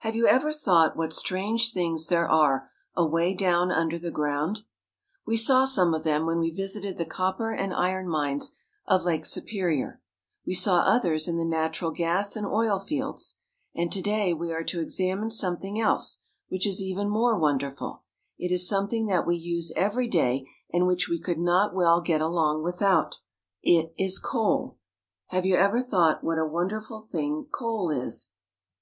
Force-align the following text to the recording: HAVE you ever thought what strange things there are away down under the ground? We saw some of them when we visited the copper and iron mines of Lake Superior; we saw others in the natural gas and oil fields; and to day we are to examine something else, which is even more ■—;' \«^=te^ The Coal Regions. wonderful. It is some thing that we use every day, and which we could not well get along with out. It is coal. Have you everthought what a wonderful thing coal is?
HAVE 0.00 0.14
you 0.14 0.26
ever 0.26 0.52
thought 0.52 0.98
what 0.98 1.14
strange 1.14 1.72
things 1.72 2.08
there 2.08 2.28
are 2.28 2.70
away 2.94 3.34
down 3.34 3.72
under 3.72 3.98
the 3.98 4.10
ground? 4.10 4.60
We 5.26 5.38
saw 5.38 5.64
some 5.64 5.94
of 5.94 6.04
them 6.04 6.26
when 6.26 6.40
we 6.40 6.50
visited 6.50 6.98
the 6.98 7.06
copper 7.06 7.54
and 7.54 7.72
iron 7.72 8.06
mines 8.06 8.54
of 8.86 9.06
Lake 9.06 9.24
Superior; 9.24 10.02
we 10.44 10.52
saw 10.52 10.80
others 10.80 11.26
in 11.26 11.38
the 11.38 11.44
natural 11.46 11.90
gas 11.90 12.36
and 12.36 12.46
oil 12.46 12.78
fields; 12.78 13.36
and 13.74 13.90
to 13.92 14.02
day 14.02 14.34
we 14.34 14.52
are 14.52 14.62
to 14.64 14.78
examine 14.78 15.30
something 15.30 15.80
else, 15.80 16.18
which 16.48 16.66
is 16.66 16.82
even 16.82 17.08
more 17.08 17.32
■—;' 17.34 17.36
\«^=te^ 17.36 17.36
The 17.36 17.38
Coal 17.38 17.40
Regions. 17.40 17.42
wonderful. 17.42 18.02
It 18.36 18.52
is 18.52 18.68
some 18.68 18.88
thing 18.88 19.06
that 19.06 19.26
we 19.26 19.36
use 19.36 19.72
every 19.74 20.06
day, 20.08 20.46
and 20.70 20.86
which 20.86 21.08
we 21.08 21.18
could 21.18 21.38
not 21.38 21.74
well 21.74 22.02
get 22.02 22.20
along 22.20 22.62
with 22.62 22.82
out. 22.82 23.20
It 23.62 23.94
is 23.98 24.18
coal. 24.18 24.76
Have 25.28 25.46
you 25.46 25.56
everthought 25.56 26.22
what 26.22 26.36
a 26.36 26.44
wonderful 26.44 27.00
thing 27.00 27.46
coal 27.50 27.90
is? 27.90 28.32